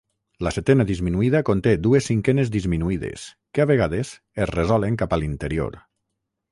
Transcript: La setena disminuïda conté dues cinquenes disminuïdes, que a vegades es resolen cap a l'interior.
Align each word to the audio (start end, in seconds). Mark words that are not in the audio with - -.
La 0.45 0.51
setena 0.53 0.85
disminuïda 0.91 1.41
conté 1.49 1.73
dues 1.89 2.09
cinquenes 2.13 2.51
disminuïdes, 2.57 3.27
que 3.57 3.67
a 3.67 3.69
vegades 3.75 4.17
es 4.47 4.55
resolen 4.59 5.01
cap 5.05 5.17
a 5.19 5.23
l'interior. 5.25 5.81